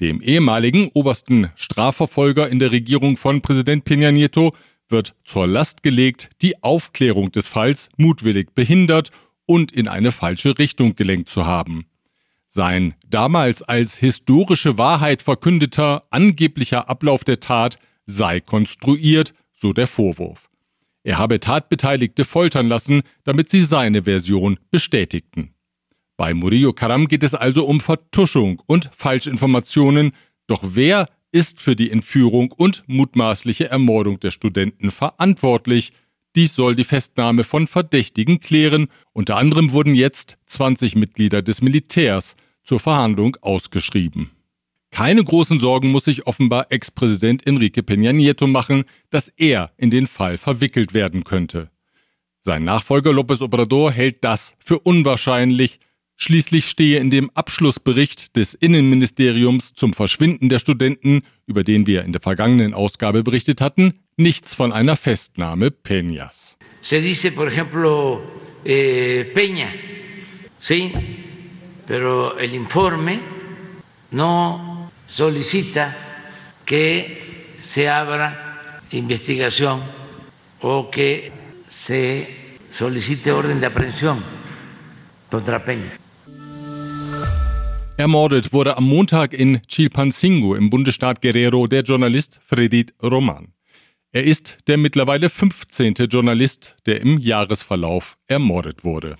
Dem 0.00 0.22
ehemaligen 0.22 0.88
obersten 0.94 1.50
Strafverfolger 1.56 2.48
in 2.48 2.58
der 2.58 2.72
Regierung 2.72 3.18
von 3.18 3.42
Präsident 3.42 3.86
Peña 3.86 4.10
Nieto 4.10 4.54
wird 4.88 5.14
zur 5.24 5.46
Last 5.46 5.82
gelegt, 5.82 6.30
die 6.40 6.62
Aufklärung 6.62 7.30
des 7.30 7.46
Falls 7.46 7.90
mutwillig 7.98 8.54
behindert 8.54 9.10
und 9.44 9.72
in 9.72 9.88
eine 9.88 10.10
falsche 10.10 10.58
Richtung 10.58 10.94
gelenkt 10.94 11.28
zu 11.28 11.44
haben. 11.44 11.84
Sein 12.46 12.94
damals 13.06 13.60
als 13.60 13.98
historische 13.98 14.78
Wahrheit 14.78 15.20
verkündeter 15.20 16.04
angeblicher 16.08 16.88
Ablauf 16.88 17.24
der 17.24 17.40
Tat 17.40 17.78
sei 18.06 18.40
konstruiert, 18.40 19.34
so 19.58 19.72
der 19.72 19.86
Vorwurf. 19.86 20.48
Er 21.02 21.18
habe 21.18 21.40
Tatbeteiligte 21.40 22.24
foltern 22.24 22.68
lassen, 22.68 23.02
damit 23.24 23.50
sie 23.50 23.62
seine 23.62 24.04
Version 24.04 24.58
bestätigten. 24.70 25.54
Bei 26.16 26.34
Murillo 26.34 26.72
Karam 26.72 27.06
geht 27.06 27.22
es 27.22 27.34
also 27.34 27.64
um 27.64 27.80
Vertuschung 27.80 28.60
und 28.66 28.90
Falschinformationen, 28.94 30.12
doch 30.46 30.62
wer 30.64 31.06
ist 31.30 31.60
für 31.60 31.76
die 31.76 31.90
Entführung 31.90 32.52
und 32.52 32.82
mutmaßliche 32.86 33.68
Ermordung 33.68 34.18
der 34.18 34.30
Studenten 34.30 34.90
verantwortlich? 34.90 35.92
Dies 36.36 36.54
soll 36.54 36.74
die 36.74 36.84
Festnahme 36.84 37.44
von 37.44 37.66
Verdächtigen 37.66 38.40
klären. 38.40 38.88
Unter 39.12 39.36
anderem 39.36 39.72
wurden 39.72 39.94
jetzt 39.94 40.38
20 40.46 40.96
Mitglieder 40.96 41.42
des 41.42 41.62
Militärs 41.62 42.36
zur 42.62 42.80
Verhandlung 42.80 43.36
ausgeschrieben. 43.40 44.30
Keine 44.90 45.22
großen 45.22 45.58
Sorgen 45.58 45.90
muss 45.90 46.04
sich 46.04 46.26
offenbar 46.26 46.66
Ex-Präsident 46.70 47.46
Enrique 47.46 47.82
Peña 47.82 48.12
Nieto 48.12 48.46
machen, 48.46 48.84
dass 49.10 49.28
er 49.36 49.72
in 49.76 49.90
den 49.90 50.06
Fall 50.06 50.38
verwickelt 50.38 50.94
werden 50.94 51.24
könnte. 51.24 51.70
Sein 52.40 52.64
Nachfolger 52.64 53.10
López 53.10 53.42
Obrador 53.42 53.92
hält 53.92 54.24
das 54.24 54.54
für 54.58 54.78
unwahrscheinlich. 54.78 55.80
Schließlich 56.16 56.64
stehe 56.64 56.98
in 56.98 57.10
dem 57.10 57.30
Abschlussbericht 57.34 58.36
des 58.36 58.54
Innenministeriums 58.54 59.74
zum 59.74 59.92
Verschwinden 59.92 60.48
der 60.48 60.58
Studenten, 60.58 61.22
über 61.46 61.62
den 61.62 61.86
wir 61.86 62.04
in 62.04 62.12
der 62.12 62.20
vergangenen 62.20 62.74
Ausgabe 62.74 63.22
berichtet 63.22 63.60
hatten, 63.60 64.00
nichts 64.16 64.54
von 64.54 64.72
einer 64.72 64.96
Festnahme 64.96 65.68
Peñas. 65.68 66.56
Se 66.80 67.00
dice, 67.00 67.32
por 67.32 67.48
ejemplo, 67.48 68.20
eh, 68.64 69.26
Peña, 69.34 69.68
sí, 70.58 70.92
pero 71.86 72.36
el 72.38 72.54
informe 72.54 73.20
no 74.10 74.67
solicita 75.08 75.96
que 76.64 77.56
se 77.60 77.88
abra 77.88 78.80
investigación 78.92 79.80
o 80.60 80.90
que 80.90 81.32
se 81.68 82.28
solicite 82.70 83.32
orden 83.32 83.58
de 83.58 83.66
aprehensión 83.66 84.22
contra 85.30 85.64
Peña. 85.64 85.98
Ermordet 87.96 88.52
wurde 88.52 88.76
am 88.76 88.84
Montag 88.84 89.34
in 89.34 89.60
Chilpancingo 89.66 90.54
im 90.54 90.70
Bundesstaat 90.70 91.20
Guerrero 91.20 91.66
der 91.66 91.82
Journalist 91.82 92.38
Fredit 92.44 92.94
Roman. 93.02 93.52
Er 94.12 94.24
ist 94.24 94.58
der 94.68 94.78
mittlerweile 94.78 95.28
15. 95.28 95.94
Journalist, 96.08 96.76
der 96.86 97.00
im 97.00 97.18
Jahresverlauf 97.18 98.16
ermordet 98.26 98.84
wurde. 98.84 99.16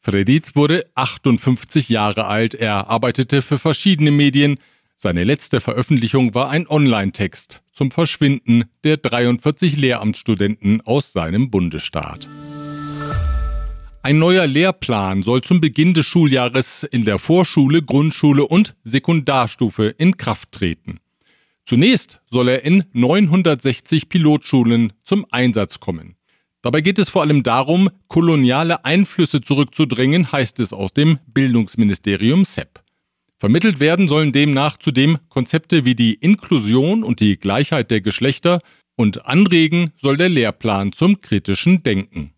Fredit 0.00 0.56
wurde 0.56 0.86
58 0.94 1.88
Jahre 1.88 2.26
alt, 2.26 2.54
er 2.54 2.88
arbeitete 2.88 3.42
für 3.42 3.58
verschiedene 3.58 4.10
Medien, 4.10 4.58
seine 5.04 5.22
letzte 5.22 5.60
Veröffentlichung 5.60 6.34
war 6.34 6.48
ein 6.48 6.66
Online-Text 6.66 7.60
zum 7.70 7.90
Verschwinden 7.90 8.64
der 8.84 8.96
43 8.96 9.76
Lehramtsstudenten 9.76 10.80
aus 10.80 11.12
seinem 11.12 11.50
Bundesstaat. 11.50 12.26
Ein 14.02 14.18
neuer 14.18 14.46
Lehrplan 14.46 15.22
soll 15.22 15.42
zum 15.42 15.60
Beginn 15.60 15.92
des 15.92 16.06
Schuljahres 16.06 16.84
in 16.84 17.04
der 17.04 17.18
Vorschule, 17.18 17.82
Grundschule 17.82 18.46
und 18.46 18.76
Sekundarstufe 18.84 19.94
in 19.98 20.16
Kraft 20.16 20.52
treten. 20.52 21.00
Zunächst 21.66 22.22
soll 22.30 22.48
er 22.48 22.64
in 22.64 22.84
960 22.94 24.08
Pilotschulen 24.08 24.94
zum 25.02 25.26
Einsatz 25.30 25.80
kommen. 25.80 26.16
Dabei 26.62 26.80
geht 26.80 26.98
es 26.98 27.10
vor 27.10 27.20
allem 27.20 27.42
darum, 27.42 27.90
koloniale 28.08 28.86
Einflüsse 28.86 29.42
zurückzudrängen, 29.42 30.32
heißt 30.32 30.60
es 30.60 30.72
aus 30.72 30.94
dem 30.94 31.18
Bildungsministerium 31.26 32.46
SEP. 32.46 32.83
Vermittelt 33.44 33.78
werden 33.78 34.08
sollen 34.08 34.32
demnach 34.32 34.78
zudem 34.78 35.18
Konzepte 35.28 35.84
wie 35.84 35.94
die 35.94 36.14
Inklusion 36.14 37.04
und 37.04 37.20
die 37.20 37.36
Gleichheit 37.36 37.90
der 37.90 38.00
Geschlechter 38.00 38.58
und 38.96 39.26
anregen 39.26 39.90
soll 40.00 40.16
der 40.16 40.30
Lehrplan 40.30 40.92
zum 40.92 41.20
kritischen 41.20 41.82
Denken. 41.82 42.32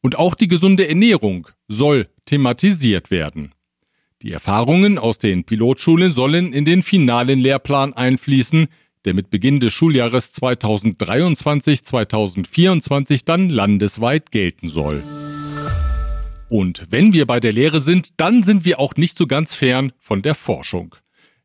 Und 0.00 0.18
auch 0.18 0.34
die 0.34 0.48
gesunde 0.48 0.88
Ernährung 0.88 1.46
soll 1.68 2.08
thematisiert 2.24 3.12
werden. 3.12 3.52
Die 4.22 4.32
Erfahrungen 4.32 4.98
aus 4.98 5.18
den 5.18 5.44
Pilotschulen 5.44 6.10
sollen 6.10 6.52
in 6.52 6.64
den 6.64 6.82
finalen 6.82 7.38
Lehrplan 7.38 7.92
einfließen, 7.92 8.66
der 9.04 9.14
mit 9.14 9.30
Beginn 9.30 9.60
des 9.60 9.72
Schuljahres 9.72 10.34
2023-2024 10.42 13.24
dann 13.24 13.48
landesweit 13.48 14.32
gelten 14.32 14.68
soll. 14.68 15.04
Und 16.48 16.86
wenn 16.90 17.12
wir 17.12 17.26
bei 17.26 17.40
der 17.40 17.52
Lehre 17.52 17.80
sind, 17.80 18.08
dann 18.16 18.42
sind 18.42 18.64
wir 18.64 18.80
auch 18.80 18.96
nicht 18.96 19.18
so 19.18 19.26
ganz 19.26 19.54
fern 19.54 19.92
von 19.98 20.22
der 20.22 20.34
Forschung. 20.34 20.94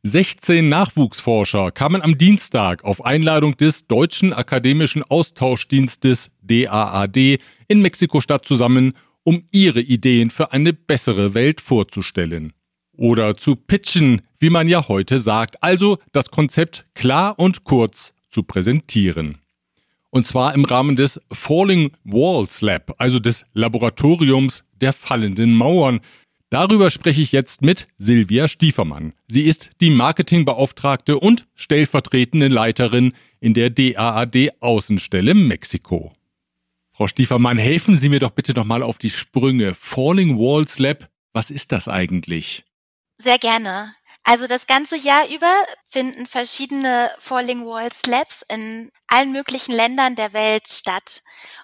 16 0.04 0.68
Nachwuchsforscher 0.68 1.72
kamen 1.72 2.02
am 2.02 2.18
Dienstag 2.18 2.84
auf 2.84 3.06
Einladung 3.06 3.56
des 3.56 3.88
Deutschen 3.88 4.34
Akademischen 4.34 5.04
Austauschdienstes 5.04 6.30
DAAD 6.42 7.40
in 7.68 7.82
Mexiko-Stadt 7.82 8.46
zusammen, 8.46 8.94
um 9.24 9.44
ihre 9.52 9.80
Ideen 9.80 10.30
für 10.30 10.52
eine 10.52 10.74
bessere 10.74 11.34
Welt 11.34 11.62
vorzustellen. 11.62 12.52
Oder 12.96 13.38
zu 13.38 13.56
pitchen, 13.56 14.22
wie 14.40 14.50
man 14.50 14.68
ja 14.68 14.88
heute 14.88 15.20
sagt, 15.20 15.64
also 15.64 15.98
das 16.12 16.32
Konzept 16.32 16.86
klar 16.94 17.40
und 17.40 17.64
kurz 17.64 18.14
zu 18.30 18.44
präsentieren. 18.44 19.43
Und 20.14 20.28
zwar 20.28 20.54
im 20.54 20.64
Rahmen 20.64 20.96
des 20.96 21.20
Falling 21.32 21.90
Walls 22.04 22.62
Lab, 22.62 22.94
also 23.00 23.18
des 23.18 23.48
Laboratoriums 23.54 24.64
der 24.80 24.94
fallenden 24.94 25.56
Mauern. 25.56 26.02
Darüber 26.52 26.92
spreche 26.92 27.24
ich 27.24 27.32
jetzt 27.32 27.64
mit 27.64 27.88
Silvia 27.98 28.48
Stiefermann. 28.48 29.14
Sie 29.28 29.42
ist 29.42 29.72
die 29.82 29.90
Marketingbeauftragte 29.90 31.18
und 31.18 31.48
stellvertretende 31.56 32.48
Leiterin 32.48 33.14
in 33.40 33.56
der 33.56 33.72
DAAD 33.72 34.52
Außenstelle 34.60 35.34
Mexiko. 35.34 36.14
Frau 36.92 37.08
Stiefermann, 37.08 37.58
helfen 37.58 37.96
Sie 37.96 38.10
mir 38.10 38.20
doch 38.20 38.30
bitte 38.30 38.54
noch 38.54 38.66
mal 38.66 38.84
auf 38.84 39.00
die 39.00 39.10
Sprünge. 39.10 39.74
Falling 39.74 40.38
Walls 40.38 40.78
Lab, 40.78 41.10
was 41.34 41.50
ist 41.50 41.72
das 41.72 41.88
eigentlich? 41.88 42.66
Sehr 43.18 43.40
gerne. 43.40 43.96
Also 44.24 44.48
das 44.48 44.68
ganze 44.68 44.96
Jahr 44.96 45.28
über 45.28 45.52
finden 45.86 46.26
verschiedene 46.28 47.12
Falling 47.20 47.66
Walls 47.66 48.06
Labs 48.06 48.42
in 48.42 48.92
allen 49.08 49.34
möglichen 49.34 49.74
Ländern 49.74 50.16
der 50.16 50.32
Welt 50.32 50.70
statt. 50.70 51.22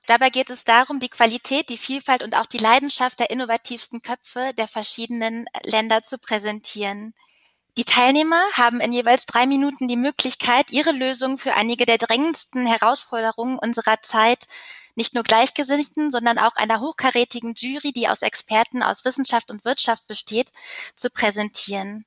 Dabei 0.08 0.30
geht 0.30 0.50
es 0.50 0.66
darum, 0.66 1.00
die 1.00 1.10
Qualität, 1.10 1.70
die 1.70 1.78
Vielfalt 1.78 2.22
und 2.22 2.36
auch 2.36 2.48
die 2.48 2.58
Leidenschaft 2.58 3.20
der 3.20 3.30
innovativsten 3.30 4.02
Köpfe 4.02 4.54
der 4.58 4.68
verschiedenen 4.68 5.46
Länder 5.64 6.04
zu 6.04 6.18
präsentieren. 6.18 7.14
Die 7.78 7.86
Teilnehmer 7.86 8.42
haben 8.54 8.82
in 8.82 8.92
jeweils 8.92 9.26
drei 9.26 9.46
Minuten 9.46 9.88
die 9.88 9.96
Möglichkeit, 9.96 10.70
ihre 10.72 10.92
Lösung 10.92 11.38
für 11.38 11.54
einige 11.54 11.86
der 11.86 11.98
drängendsten 11.98 12.66
Herausforderungen 12.66 13.58
unserer 13.58 14.02
Zeit 14.02 14.48
nicht 14.96 15.14
nur 15.14 15.24
Gleichgesinnten, 15.24 16.12
sondern 16.12 16.38
auch 16.38 16.58
einer 16.58 16.82
hochkarätigen 16.82 17.54
Jury, 17.56 17.94
die 17.94 18.10
aus 18.10 18.22
Experten 18.22 18.84
aus 18.84 19.06
Wissenschaft 19.06 19.50
und 19.50 19.64
Wirtschaft 19.64 20.08
besteht, 20.08 20.52
zu 20.98 21.10
präsentieren. 21.10 22.06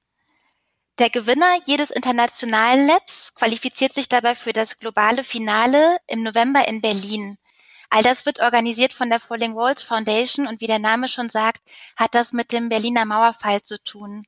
Der 0.99 1.09
Gewinner 1.09 1.57
jedes 1.65 1.91
internationalen 1.91 2.87
Labs 2.87 3.35
qualifiziert 3.35 3.95
sich 3.95 4.11
dabei 4.11 4.35
für 4.35 4.53
das 4.53 4.79
globale 4.79 5.25
Finale 5.25 5.97
im 6.07 6.23
November 6.23 6.69
in 6.69 6.83
Berlin. 6.83 7.39
All 7.89 8.03
das 8.03 8.27
wird 8.27 8.41
organisiert 8.41 8.93
von 8.93 9.09
der 9.09 9.19
Falling 9.19 9.55
Walls 9.55 9.83
Foundation 9.83 10.47
und 10.47 10.61
wie 10.61 10.67
der 10.67 10.79
Name 10.79 11.09
schon 11.09 11.31
sagt, 11.31 11.63
hat 11.97 12.15
das 12.15 12.33
mit 12.33 12.53
dem 12.53 12.69
Berliner 12.69 13.07
Mauerfall 13.07 13.63
zu 13.63 13.83
tun. 13.83 14.27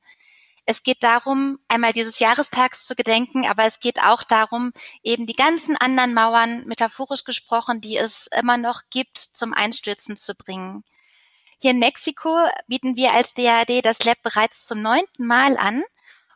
Es 0.65 0.81
geht 0.81 1.03
darum, 1.03 1.59
einmal 1.67 1.93
dieses 1.93 2.17
Jahrestags 2.17 2.85
zu 2.85 2.95
gedenken, 2.95 3.45
aber 3.45 3.65
es 3.65 3.79
geht 3.79 3.99
auch 4.01 4.23
darum, 4.23 4.73
eben 5.03 5.27
die 5.27 5.35
ganzen 5.35 5.77
anderen 5.77 6.15
Mauern, 6.15 6.65
metaphorisch 6.65 7.23
gesprochen, 7.23 7.81
die 7.81 7.97
es 7.97 8.27
immer 8.39 8.57
noch 8.57 8.81
gibt, 8.89 9.19
zum 9.19 9.53
Einstürzen 9.53 10.17
zu 10.17 10.33
bringen. 10.33 10.83
Hier 11.59 11.71
in 11.71 11.79
Mexiko 11.79 12.47
bieten 12.67 12.95
wir 12.95 13.13
als 13.13 13.35
DAD 13.35 13.85
das 13.85 14.03
Lab 14.03 14.21
bereits 14.23 14.65
zum 14.65 14.81
neunten 14.81 15.27
Mal 15.27 15.57
an 15.57 15.83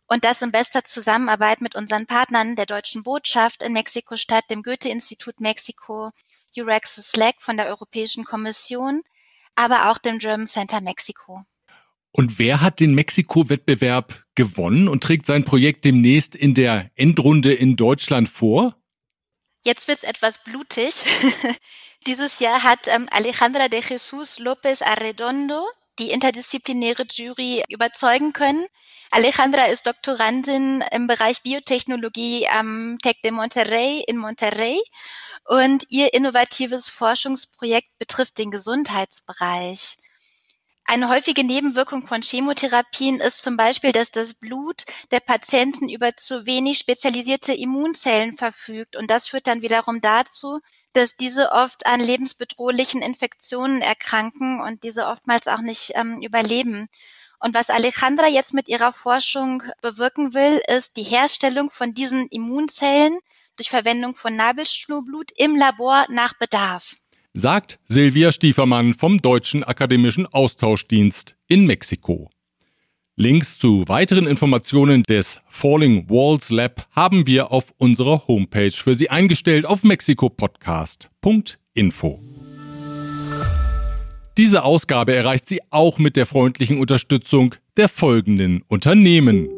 und 0.10 0.26
das 0.26 0.42
in 0.42 0.52
bester 0.52 0.84
Zusammenarbeit 0.84 1.62
mit 1.62 1.76
unseren 1.76 2.08
Partnern 2.08 2.56
der 2.56 2.66
Deutschen 2.66 3.04
Botschaft 3.04 3.62
in 3.64 3.74
Mexiko-Stadt, 3.74 4.50
dem 4.50 4.64
Goethe-Institut 4.64 5.40
Mexiko, 5.40 6.10
Euraxis 6.58 7.12
Slack 7.12 7.36
von 7.40 7.58
der 7.58 7.68
Europäischen 7.68 8.26
Kommission, 8.26 9.04
aber 9.56 9.90
auch 9.90 10.00
dem 10.00 10.18
German 10.18 10.48
Center 10.48 10.82
Mexiko. 10.82 11.46
Und 12.12 12.40
wer 12.40 12.60
hat 12.60 12.80
den 12.80 12.96
Mexiko-Wettbewerb 12.96 14.26
gewonnen 14.34 14.88
und 14.88 15.04
trägt 15.04 15.28
sein 15.28 15.46
Projekt 15.46 15.86
demnächst 15.86 16.36
in 16.36 16.56
der 16.56 16.90
Endrunde 16.96 17.54
in 17.54 17.76
Deutschland 17.76 18.30
vor? 18.30 18.76
Jetzt 19.64 19.88
wird's 19.88 20.04
etwas 20.04 20.44
blutig. 20.44 20.94
Dieses 22.08 22.40
Jahr 22.40 22.64
hat 22.64 22.88
ähm, 22.88 23.08
Alejandra 23.12 23.68
de 23.68 23.82
Jesus 23.82 24.40
López 24.40 24.82
Arredondo 24.82 25.68
die 26.00 26.12
interdisziplinäre 26.12 27.06
Jury 27.12 27.64
überzeugen 27.70 28.34
können. 28.34 28.66
Alejandra 29.12 29.66
ist 29.66 29.86
Doktorandin 29.86 30.84
im 30.92 31.08
Bereich 31.08 31.42
Biotechnologie 31.42 32.48
am 32.48 32.98
Tec 33.02 33.22
de 33.22 33.32
Monterrey 33.32 34.04
in 34.08 34.18
Monterrey 34.18 34.80
und 35.46 35.86
ihr 35.90 36.14
innovatives 36.14 36.90
Forschungsprojekt 36.90 37.90
betrifft 37.98 38.38
den 38.38 38.52
Gesundheitsbereich. 38.52 39.98
Eine 40.86 41.10
häufige 41.10 41.44
Nebenwirkung 41.44 42.08
von 42.08 42.24
Chemotherapien 42.24 43.20
ist 43.20 43.44
zum 43.44 43.58
Beispiel, 43.58 43.92
dass 43.92 44.10
das 44.10 44.34
Blut 44.34 44.86
der 45.12 45.20
Patienten 45.20 45.88
über 45.88 46.18
zu 46.18 46.48
wenig 46.48 46.80
spezialisierte 46.80 47.54
Immunzellen 47.54 48.36
verfügt. 48.36 48.96
Und 48.96 49.12
das 49.12 49.28
führt 49.28 49.46
dann 49.46 49.62
wiederum 49.62 50.02
dazu, 50.02 50.62
dass 50.94 51.16
diese 51.16 51.52
oft 51.52 51.86
an 51.86 52.00
lebensbedrohlichen 52.00 53.02
Infektionen 53.02 53.82
erkranken 53.82 54.62
und 54.62 54.84
diese 54.84 55.08
oftmals 55.08 55.48
auch 55.48 55.62
nicht 55.62 55.92
ähm, 55.96 56.22
überleben. 56.22 56.88
Und 57.40 57.54
was 57.54 57.70
Alejandra 57.70 58.28
jetzt 58.28 58.54
mit 58.54 58.68
ihrer 58.68 58.92
Forschung 58.92 59.64
bewirken 59.82 60.34
will, 60.34 60.62
ist 60.68 60.98
die 60.98 61.04
Herstellung 61.04 61.70
von 61.70 61.94
diesen 61.94 62.28
Immunzellen 62.28 63.18
durch 63.56 63.70
Verwendung 63.70 64.16
von 64.16 64.36
Nabelschnurblut 64.36 65.32
im 65.38 65.56
Labor 65.56 66.06
nach 66.10 66.34
Bedarf. 66.34 66.96
Sagt 67.34 67.80
Silvia 67.86 68.32
Stiefermann 68.32 68.94
vom 68.94 69.22
Deutschen 69.22 69.64
Akademischen 69.64 70.26
Austauschdienst 70.26 71.36
in 71.48 71.66
Mexiko. 71.66 72.30
Links 73.22 73.58
zu 73.58 73.86
weiteren 73.90 74.28
Informationen 74.28 75.04
des 75.04 75.42
Falling 75.50 76.10
Walls 76.10 76.52
Lab 76.52 76.88
haben 76.92 77.28
wir 77.28 77.52
auf 77.52 77.74
unserer 77.78 78.26
Homepage 78.30 78.72
für 78.72 78.96
Sie 78.96 79.10
eingestellt 79.10 79.66
auf 79.66 79.84
mexikopodcast.info. 79.84 82.22
Diese 84.38 84.64
Ausgabe 84.64 85.14
erreicht 85.14 85.50
Sie 85.50 85.60
auch 85.70 85.98
mit 85.98 86.16
der 86.16 86.28
freundlichen 86.28 86.80
Unterstützung 86.80 87.56
der 87.76 87.90
folgenden 87.90 88.62
Unternehmen. 88.70 89.50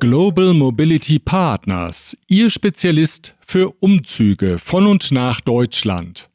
Global 0.00 0.54
Mobility 0.54 1.20
Partners, 1.20 2.16
Ihr 2.26 2.50
Spezialist 2.50 3.36
für 3.46 3.72
Umzüge 3.78 4.58
von 4.58 4.88
und 4.88 5.12
nach 5.12 5.40
Deutschland. 5.40 6.30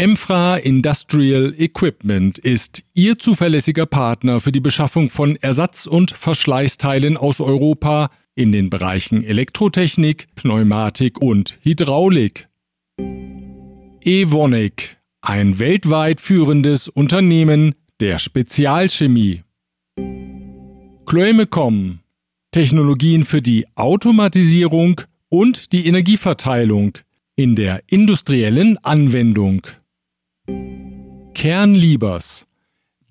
Emfra 0.00 0.56
Industrial 0.56 1.52
Equipment 1.58 2.38
ist 2.38 2.84
Ihr 2.94 3.18
zuverlässiger 3.18 3.84
Partner 3.84 4.40
für 4.40 4.50
die 4.50 4.60
Beschaffung 4.60 5.10
von 5.10 5.36
Ersatz- 5.36 5.86
und 5.86 6.12
Verschleißteilen 6.12 7.18
aus 7.18 7.38
Europa 7.38 8.10
in 8.34 8.50
den 8.50 8.70
Bereichen 8.70 9.22
Elektrotechnik, 9.22 10.28
Pneumatik 10.36 11.20
und 11.20 11.58
Hydraulik. 11.60 12.48
Evonik, 14.00 14.96
ein 15.20 15.58
weltweit 15.58 16.22
führendes 16.22 16.88
Unternehmen 16.88 17.74
der 18.00 18.18
Spezialchemie. 18.18 19.42
Chloemecom, 21.04 21.98
Technologien 22.52 23.26
für 23.26 23.42
die 23.42 23.66
Automatisierung 23.74 25.02
und 25.28 25.74
die 25.74 25.86
Energieverteilung 25.86 26.96
in 27.36 27.54
der 27.54 27.82
industriellen 27.86 28.78
Anwendung. 28.82 29.60
Kernliebers, 31.34 32.46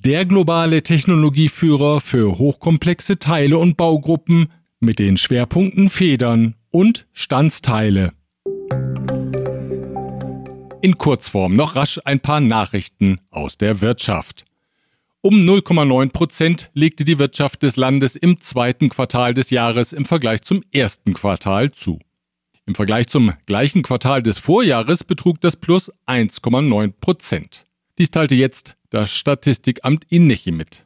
der 0.06 0.26
globale 0.26 0.84
Technologieführer 0.84 2.00
für 2.00 2.38
hochkomplexe 2.38 3.18
Teile 3.18 3.58
und 3.58 3.76
Baugruppen 3.76 4.52
mit 4.80 5.00
den 5.00 5.18
Schwerpunkten 5.18 5.90
Federn 5.90 6.56
und 6.72 7.08
Standsteile. 7.12 8.14
In 10.82 10.98
Kurzform 10.98 11.56
noch 11.56 11.76
rasch 11.76 12.00
ein 12.06 12.20
paar 12.20 12.40
Nachrichten 12.40 13.20
aus 13.32 13.58
der 13.58 13.82
Wirtschaft. 13.82 14.46
Um 15.22 15.36
0,9 15.36 16.12
Prozent 16.12 16.70
legte 16.74 17.04
die 17.04 17.20
Wirtschaft 17.20 17.64
des 17.64 17.76
Landes 17.76 18.16
im 18.16 18.40
zweiten 18.40 18.90
Quartal 18.90 19.34
des 19.34 19.50
Jahres 19.50 19.92
im 19.92 20.06
Vergleich 20.06 20.44
zum 20.44 20.62
ersten 20.72 21.14
Quartal 21.14 21.72
zu. 21.72 22.00
Im 22.70 22.76
Vergleich 22.76 23.08
zum 23.08 23.34
gleichen 23.48 23.82
Quartal 23.82 24.22
des 24.22 24.38
Vorjahres 24.38 25.04
betrug 25.04 25.42
das 25.42 25.56
Plus 25.56 25.92
1,9 26.06 26.94
Prozent. 27.02 27.66
Dies 27.98 28.12
teilte 28.12 28.36
jetzt 28.36 28.76
das 28.92 29.12
Statistikamt 29.12 30.06
INECHI 30.10 30.52
mit. 30.52 30.86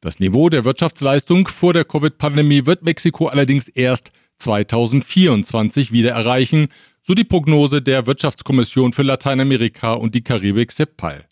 Das 0.00 0.20
Niveau 0.20 0.48
der 0.48 0.64
Wirtschaftsleistung 0.64 1.48
vor 1.48 1.72
der 1.72 1.84
Covid-Pandemie 1.84 2.66
wird 2.66 2.84
Mexiko 2.84 3.26
allerdings 3.26 3.68
erst 3.68 4.12
2024 4.38 5.90
wieder 5.90 6.12
erreichen, 6.12 6.68
so 7.02 7.14
die 7.14 7.24
Prognose 7.24 7.82
der 7.82 8.06
Wirtschaftskommission 8.06 8.92
für 8.92 9.02
Lateinamerika 9.02 9.94
und 9.94 10.14
die 10.14 10.22
Karibik 10.22 10.70
CEPAL. 10.70 11.26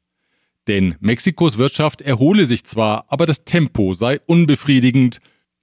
Denn 0.66 0.96
Mexikos 0.98 1.58
Wirtschaft 1.58 2.02
erhole 2.02 2.44
sich 2.44 2.64
zwar, 2.64 3.04
aber 3.06 3.26
das 3.26 3.44
Tempo 3.44 3.92
sei 3.92 4.18
unbefriedigend. 4.26 5.20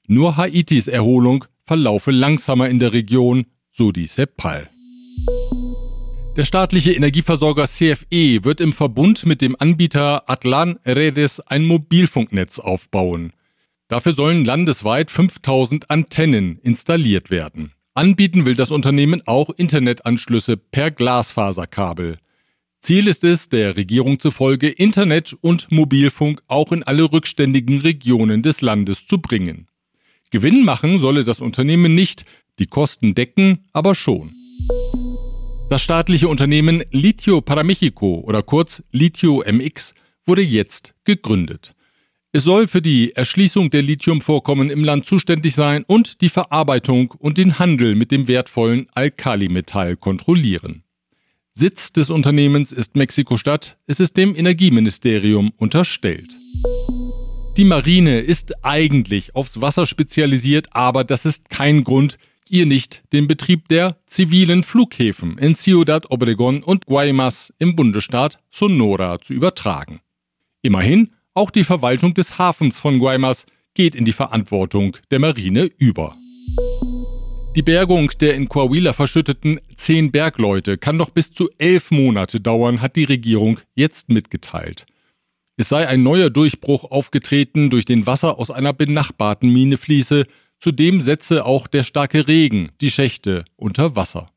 Nur 0.07 0.37
Haitis 0.37 0.87
Erholung 0.87 1.43
verlaufe 1.65 2.11
langsamer 2.11 2.69
in 2.69 2.79
der 2.79 2.93
Region, 2.93 3.45
so 3.79 3.93
die 3.93 4.07
CEPAL. 4.07 4.69
Der 6.35 6.43
staatliche 6.43 6.91
Energieversorger 6.91 7.65
CFE 7.65 8.43
wird 8.43 8.59
im 8.59 8.73
Verbund 8.73 9.25
mit 9.25 9.41
dem 9.41 9.55
Anbieter 9.57 10.29
Atlan 10.29 10.77
Redes 10.85 11.39
ein 11.39 11.63
Mobilfunknetz 11.63 12.59
aufbauen. 12.59 13.31
Dafür 13.87 14.11
sollen 14.11 14.43
landesweit 14.43 15.09
5000 15.09 15.89
Antennen 15.89 16.59
installiert 16.61 17.31
werden. 17.31 17.71
Anbieten 17.93 18.45
will 18.45 18.55
das 18.55 18.69
Unternehmen 18.69 19.21
auch 19.25 19.49
Internetanschlüsse 19.49 20.57
per 20.57 20.91
Glasfaserkabel. 20.91 22.17
Ziel 22.81 23.07
ist 23.07 23.23
es, 23.23 23.47
der 23.47 23.77
Regierung 23.77 24.19
zufolge 24.19 24.67
Internet 24.67 25.37
und 25.39 25.71
Mobilfunk 25.71 26.41
auch 26.47 26.73
in 26.73 26.83
alle 26.83 27.09
rückständigen 27.13 27.79
Regionen 27.79 28.43
des 28.43 28.59
Landes 28.59 29.07
zu 29.07 29.19
bringen. 29.19 29.67
Gewinn 30.31 30.63
machen 30.63 30.99
solle 30.99 31.23
das 31.23 31.39
Unternehmen 31.41 31.95
nicht, 31.95 32.25
die 32.59 32.67
Kosten 32.67 33.15
decken 33.15 33.65
aber 33.73 33.95
schon. 33.95 34.31
Das 35.69 35.81
staatliche 35.81 36.27
Unternehmen 36.27 36.83
Litio 36.91 37.41
para 37.41 37.63
Mexico 37.63 38.23
oder 38.25 38.43
kurz 38.43 38.83
Litio 38.91 39.43
MX 39.45 39.93
wurde 40.25 40.41
jetzt 40.41 40.93
gegründet. 41.05 41.75
Es 42.31 42.43
soll 42.43 42.67
für 42.67 42.81
die 42.81 43.15
Erschließung 43.15 43.71
der 43.71 43.81
Lithiumvorkommen 43.81 44.69
im 44.69 44.83
Land 44.83 45.07
zuständig 45.07 45.55
sein 45.55 45.83
und 45.87 46.21
die 46.21 46.29
Verarbeitung 46.29 47.11
und 47.17 47.39
den 47.39 47.57
Handel 47.57 47.95
mit 47.95 48.11
dem 48.11 48.27
wertvollen 48.27 48.87
Alkalimetall 48.93 49.95
kontrollieren. 49.95 50.83
Sitz 51.55 51.91
des 51.91 52.11
Unternehmens 52.11 52.71
ist 52.71 52.95
Mexiko-Stadt, 52.95 53.77
es 53.87 53.99
ist 53.99 54.15
dem 54.15 54.35
Energieministerium 54.35 55.51
unterstellt. 55.57 56.29
Die 57.57 57.65
Marine 57.65 58.21
ist 58.21 58.63
eigentlich 58.63 59.35
aufs 59.35 59.59
Wasser 59.59 59.85
spezialisiert, 59.85 60.67
aber 60.71 61.03
das 61.03 61.25
ist 61.25 61.49
kein 61.49 61.83
Grund, 61.83 62.17
ihr 62.49 62.65
nicht 62.65 63.03
den 63.13 63.27
Betrieb 63.27 63.67
der 63.67 63.97
zivilen 64.05 64.63
Flughäfen 64.63 65.37
in 65.37 65.55
Ciudad 65.55 66.09
Obregón 66.11 66.63
und 66.63 66.85
Guaymas 66.85 67.53
im 67.59 67.75
Bundesstaat 67.75 68.39
Sonora 68.49 69.19
zu 69.19 69.33
übertragen. 69.33 70.01
Immerhin, 70.61 71.11
auch 71.33 71.51
die 71.51 71.63
Verwaltung 71.63 72.13
des 72.13 72.37
Hafens 72.37 72.77
von 72.77 72.99
Guaymas 72.99 73.45
geht 73.73 73.95
in 73.95 74.05
die 74.05 74.13
Verantwortung 74.13 74.97
der 75.11 75.19
Marine 75.19 75.69
über. 75.77 76.15
Die 77.55 77.61
Bergung 77.61 78.11
der 78.21 78.35
in 78.35 78.47
Coahuila 78.47 78.93
verschütteten 78.93 79.59
zehn 79.75 80.11
Bergleute 80.11 80.77
kann 80.77 80.97
noch 80.97 81.09
bis 81.09 81.31
zu 81.31 81.49
elf 81.57 81.91
Monate 81.91 82.39
dauern, 82.39 82.81
hat 82.81 82.95
die 82.95 83.05
Regierung 83.05 83.59
jetzt 83.75 84.09
mitgeteilt. 84.09 84.85
Es 85.57 85.67
sei 85.69 85.87
ein 85.87 86.03
neuer 86.03 86.29
Durchbruch 86.29 86.85
aufgetreten, 86.85 87.69
durch 87.69 87.85
den 87.85 88.05
Wasser 88.05 88.39
aus 88.39 88.51
einer 88.51 88.71
benachbarten 88.71 89.51
Mine 89.51 89.77
fließe, 89.77 90.25
Zudem 90.59 90.99
setze 90.99 91.45
auch 91.45 91.67
der 91.67 91.83
starke 91.83 92.27
Regen 92.27 92.71
die 92.81 92.91
Schächte 92.91 93.45
unter 93.55 93.95
Wasser. 93.95 94.27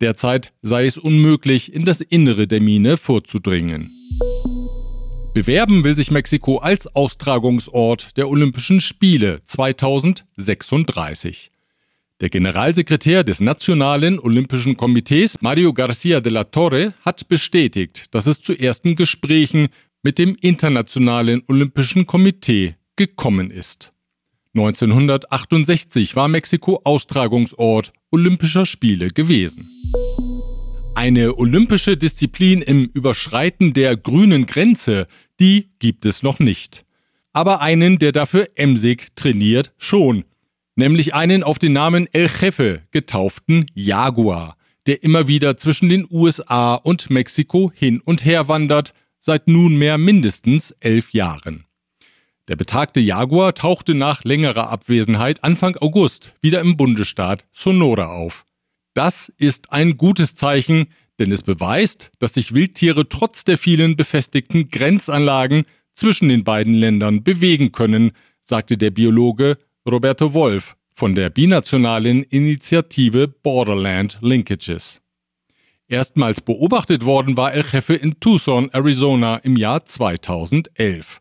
Derzeit 0.00 0.54
sei 0.62 0.86
es 0.86 0.96
unmöglich, 0.96 1.74
in 1.74 1.84
das 1.84 2.00
Innere 2.00 2.46
der 2.46 2.60
Mine 2.60 2.96
vorzudringen. 2.96 3.90
Bewerben 5.34 5.84
will 5.84 5.94
sich 5.94 6.10
Mexiko 6.10 6.56
als 6.56 6.86
Austragungsort 6.96 8.16
der 8.16 8.28
Olympischen 8.28 8.80
Spiele 8.80 9.40
2036. 9.44 11.50
Der 12.20 12.30
Generalsekretär 12.30 13.22
des 13.22 13.40
Nationalen 13.40 14.18
Olympischen 14.18 14.76
Komitees, 14.76 15.36
Mario 15.40 15.72
Garcia 15.72 16.20
de 16.20 16.32
la 16.32 16.44
Torre, 16.44 16.94
hat 17.04 17.28
bestätigt, 17.28 18.06
dass 18.12 18.26
es 18.26 18.40
zu 18.40 18.58
ersten 18.58 18.96
Gesprächen 18.96 19.68
mit 20.02 20.18
dem 20.18 20.36
Internationalen 20.40 21.42
Olympischen 21.46 22.06
Komitee 22.06 22.74
gekommen 22.96 23.50
ist. 23.50 23.92
1968 24.58 26.16
war 26.16 26.28
Mexiko 26.28 26.80
Austragungsort 26.84 27.92
Olympischer 28.10 28.66
Spiele 28.66 29.08
gewesen. 29.08 29.68
Eine 30.94 31.36
olympische 31.38 31.96
Disziplin 31.96 32.60
im 32.60 32.86
Überschreiten 32.86 33.72
der 33.72 33.96
grünen 33.96 34.46
Grenze, 34.46 35.06
die 35.38 35.68
gibt 35.78 36.06
es 36.06 36.22
noch 36.24 36.40
nicht. 36.40 36.84
aber 37.32 37.60
einen, 37.60 37.98
der 37.98 38.10
dafür 38.10 38.48
emsig 38.56 39.14
trainiert, 39.14 39.72
schon. 39.78 40.24
Nämlich 40.74 41.14
einen 41.14 41.44
auf 41.44 41.60
den 41.60 41.72
Namen 41.72 42.08
El 42.12 42.28
Jefe 42.28 42.82
getauften 42.90 43.66
Jaguar, 43.74 44.56
der 44.88 45.04
immer 45.04 45.28
wieder 45.28 45.56
zwischen 45.56 45.88
den 45.88 46.04
USA 46.10 46.74
und 46.74 47.10
Mexiko 47.10 47.70
hin 47.72 48.00
und 48.00 48.24
her 48.24 48.48
wandert, 48.48 48.92
seit 49.20 49.46
nunmehr 49.46 49.98
mindestens 49.98 50.72
elf 50.80 51.12
Jahren. 51.12 51.64
Der 52.48 52.56
betagte 52.56 53.00
Jaguar 53.00 53.54
tauchte 53.54 53.94
nach 53.94 54.24
längerer 54.24 54.70
Abwesenheit 54.70 55.44
Anfang 55.44 55.76
August 55.76 56.32
wieder 56.40 56.60
im 56.60 56.78
Bundesstaat 56.78 57.44
Sonora 57.52 58.06
auf. 58.06 58.46
Das 58.94 59.30
ist 59.36 59.70
ein 59.70 59.98
gutes 59.98 60.34
Zeichen, 60.34 60.86
denn 61.18 61.30
es 61.30 61.42
beweist, 61.42 62.10
dass 62.18 62.34
sich 62.34 62.54
Wildtiere 62.54 63.08
trotz 63.08 63.44
der 63.44 63.58
vielen 63.58 63.96
befestigten 63.96 64.68
Grenzanlagen 64.68 65.64
zwischen 65.92 66.28
den 66.28 66.42
beiden 66.42 66.72
Ländern 66.72 67.22
bewegen 67.22 67.70
können, 67.70 68.12
sagte 68.40 68.78
der 68.78 68.92
Biologe 68.92 69.58
Roberto 69.88 70.32
Wolf 70.32 70.76
von 70.94 71.14
der 71.14 71.28
binationalen 71.28 72.22
Initiative 72.22 73.28
Borderland 73.28 74.18
Linkages. 74.22 75.00
Erstmals 75.86 76.40
beobachtet 76.40 77.04
worden 77.04 77.36
war 77.36 77.52
El 77.52 77.64
Jefe 77.70 77.94
in 77.94 78.18
Tucson, 78.20 78.70
Arizona 78.72 79.36
im 79.36 79.56
Jahr 79.56 79.84
2011. 79.84 81.20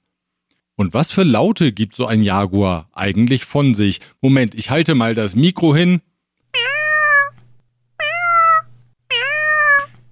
Und 0.79 0.93
was 0.93 1.11
für 1.11 1.23
Laute 1.23 1.71
gibt 1.71 1.95
so 1.95 2.05
ein 2.05 2.21
Jaguar 2.21 2.87
eigentlich 2.93 3.45
von 3.45 3.73
sich? 3.73 3.99
Moment, 4.21 4.53
ich 4.53 4.69
halte 4.69 4.93
mal 4.93 5.15
das 5.15 5.35
Mikro 5.35 5.75
hin. 5.75 6.01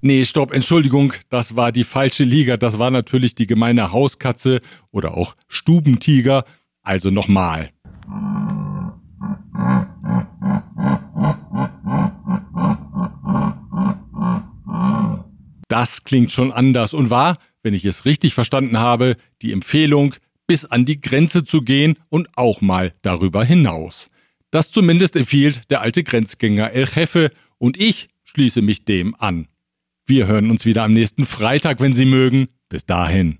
Nee, 0.02 0.26
stopp, 0.26 0.52
Entschuldigung, 0.52 1.14
das 1.30 1.56
war 1.56 1.72
die 1.72 1.84
falsche 1.84 2.24
Liga. 2.24 2.58
Das 2.58 2.80
war 2.80 2.90
natürlich 2.90 3.36
die 3.36 3.46
gemeine 3.46 3.92
Hauskatze 3.92 4.60
oder 4.90 5.16
auch 5.16 5.36
Stubentiger. 5.48 6.46
Also 6.82 7.12
nochmal. 7.12 7.70
Das 15.68 16.04
klingt 16.04 16.32
schon 16.32 16.52
anders 16.52 16.96
und 16.96 17.12
war, 17.12 17.38
wenn 17.62 17.76
ich 17.76 17.86
es 17.86 18.06
richtig 18.06 18.34
verstanden 18.34 18.80
habe, 18.80 19.16
die 19.44 19.52
Empfehlung, 19.52 20.16
bis 20.48 20.66
an 20.66 20.86
die 20.86 21.02
Grenze 21.02 21.44
zu 21.44 21.62
gehen 21.62 21.98
und 22.10 22.30
auch 22.36 22.62
mal 22.62 22.94
darüber 23.02 23.44
hinaus. 23.44 24.10
Das 24.52 24.72
zumindest 24.72 25.16
empfiehlt 25.16 25.70
der 25.70 25.82
alte 25.82 26.04
Grenzgänger 26.04 26.72
El 26.72 26.88
Jefe 26.94 27.32
und 27.58 27.78
ich 27.78 28.10
schließe 28.24 28.62
mich 28.62 28.86
dem 28.86 29.16
an. 29.16 29.48
Wir 30.06 30.28
hören 30.28 30.52
uns 30.52 30.66
wieder 30.66 30.84
am 30.84 30.94
nächsten 30.94 31.26
Freitag, 31.26 31.80
wenn 31.80 31.94
Sie 31.94 32.06
mögen. 32.06 32.48
Bis 32.70 32.86
dahin. 32.86 33.40